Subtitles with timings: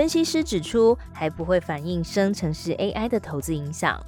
[0.00, 4.00] 分析师指出，还不会反映生成式 AI 的投资影响。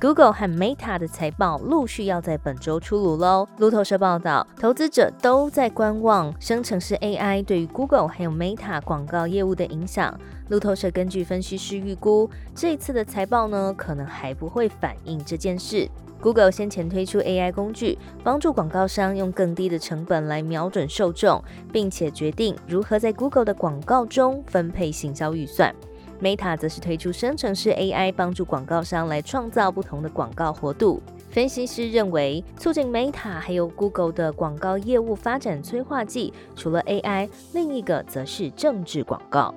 [0.00, 3.48] Google 和 Meta 的财报陆续要在本周出炉喽。
[3.58, 10.16] 路透社报道，投资者都在观望生成式 AI 对于 Google 还有 Meta 广告业务的影响。
[10.48, 15.90] 路透社根据分析师预估，这次的财报呢，可能还不会反映这件事。
[16.22, 25.74] Google 先前推出 AI 工具，帮助广告商用更低的成本来瞄准受众，并且决定如何在 Google 的广告中分配行销预算。
[26.20, 31.02] Meta 则是推出生成式 AI，帮助广告商来创造不同的广告活度。
[31.28, 39.52] 分析师认为，促进 Meta 还有 Google 的广告业务发展催化剂，除了 AI，另一个则是政治广告。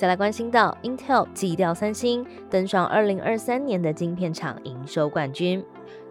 [0.00, 5.62] 再来关心到 Intel 挤掉三星，登上二零二三年的晶片厂营收冠军。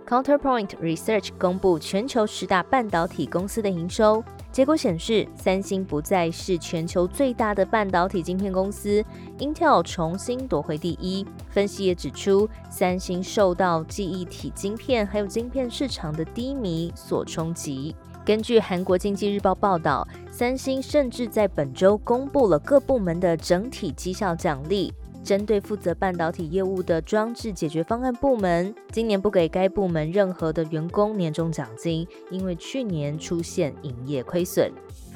[0.07, 9.03] Counterpoint Research 公布全球十大半导体公司的营收，结果显示，三星不再是全球最大的半导体晶片公司
[9.39, 11.25] ，Intel 重新夺回第一。
[11.49, 17.95] 分析也指出，三星受到记忆体晶片还有晶片市场的低迷所冲击。
[18.29, 24.93] 根据韩国经济日报报道，三星甚至在本周公布了各部门的整体绩效奖励。
[25.23, 34.71] 针对负责半导体业务的装置解决方案部门，今年不给该部门任何的员工年终奖金，因为去年出现营业亏损。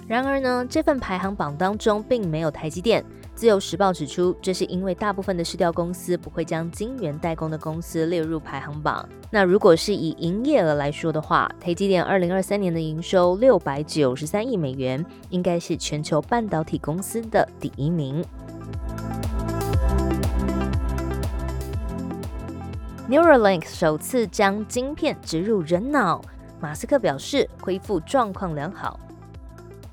[0.07, 3.05] 然而呢，这份排行榜当中并没有台积电。
[3.35, 9.07] 自由时报指出，这是因为大部分的市调公司不会将晶圆代工的公司列入排行榜。
[9.31, 18.23] 那如果是以营业额来说的话，台积电二零二三年的营收六百九十三亿美元，应该是全球半导体公司的第一名。
[23.09, 26.21] Neuralink 首次将晶片植入人脑，
[26.61, 28.99] 马斯克表示恢复状况良好。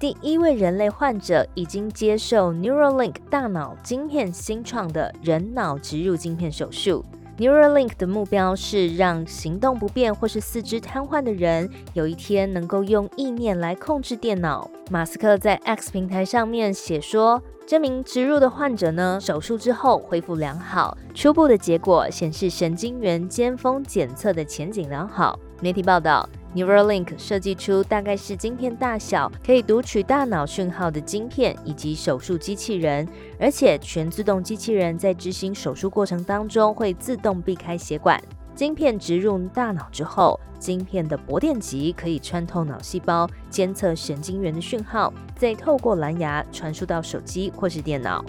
[0.01, 7.05] 第一位人类患者已经接受 Neuralink 大脑晶片新创的人脑植入晶片手术。
[7.37, 14.71] Neuralink 的目标是让行动不便或是四肢瘫痪的人有一天能够用意念来控制电脑。
[14.91, 25.39] 马斯克在 X 平台上面写说，这名植入的患者呢，手术之后恢复良好，初步的结果显示神经元尖峰检测的前景良好。
[25.61, 26.27] 媒体报道。
[26.55, 33.07] Neuralink 设计出大概是晶片大小，可以读取大脑讯号的晶片以及手术机器人，
[33.39, 38.21] 而且全自动机器人在执行手术过程当中会自动避开血管。
[38.53, 48.25] 晶片植入大脑之后，晶片的薄电极可以穿透脑细胞，监测神经元的讯号，再透过蓝牙传输到手机或是电脑。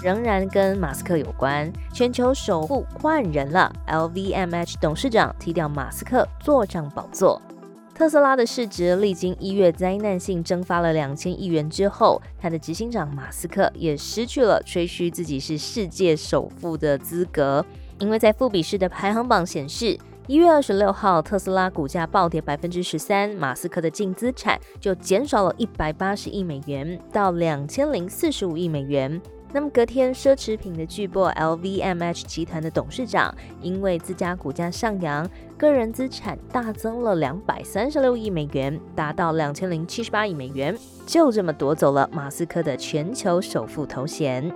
[0.00, 7.40] 仍然跟马斯克有关，全球首富换人了，LVMH 董事长踢掉马斯克坐上宝座。
[7.92, 17.66] 特斯拉的市值历经一月灾难性蒸发了两千亿元之后，他的执行长马斯克也失去了吹嘘自己是世界首富的资格，
[17.98, 19.98] 因为在富比士的排行榜显示，
[20.28, 29.20] 一月二十六号特斯拉股价暴跌百分之十三，马斯克的净资产就减少了一百八十亿美元，到两千零四十五亿美元。
[29.50, 35.26] 那么隔天，奢侈品的巨擘 LVMH 集团的董事长因为自家股价上扬，
[35.56, 40.76] 个人资产大增了两百三十六亿美元，达到两千零七十八亿美元，
[41.06, 44.52] 就这么夺走了马斯克的全球首富头衔。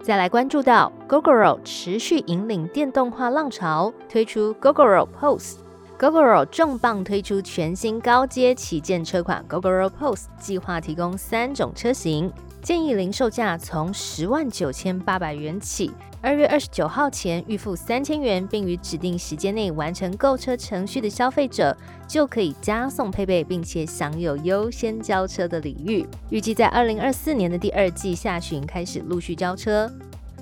[0.00, 5.65] 再来关注到 Gogoro 持续引领电动化浪潮，推出 Gogoro Pose。
[5.98, 15.90] Gogoro 重磅推出全新高阶旗舰车款 Gogoro Pose，计划提供三种车型，建议零售价从十万九千八百元起。
[16.20, 21.74] 二月二十九号前预付三千元，并于指定时间内完成购车程序的消费者，
[22.06, 26.06] 就可以加送配备，并且享有优先交车的礼遇。
[26.28, 29.90] 预计在二零二四年的第二季下旬开始陆续交车。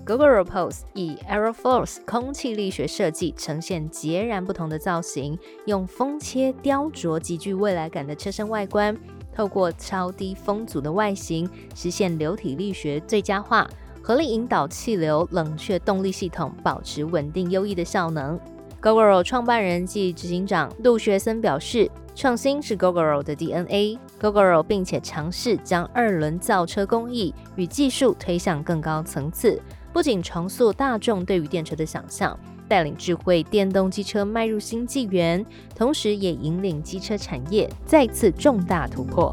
[0.06, 8.94] Gogoro Pose 以 Aeroflow 空气力学设计，呈现截然不同的造型，用风切雕琢极具未来感的车身外观，
[9.34, 13.66] 透过超低风阻的外形，实现流体力学最佳化，
[14.02, 18.38] 合力引导气流冷却动力系统保持稳定优异的效能。
[18.82, 23.98] Gogoro 创办人暨执行长陆学森表示，创新是 Gogoro 的 DNA。
[24.20, 29.58] Gogoro 并且尝试将二轮造车工艺与技术推向更高层次，
[29.94, 32.36] 不仅重塑大众对于电车的想象。
[32.66, 35.44] 带领智慧电动机车迈入新纪元，
[35.76, 39.32] 同时也引领机车产业再次重大突破。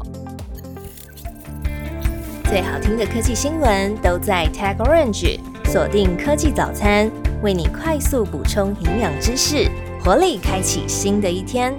[2.44, 7.10] 最好听的科技新闻都在 Tag Orange，锁定科技早餐，
[7.42, 9.68] 为你快速补充营养知识，
[10.04, 11.74] 活力开启新的一天。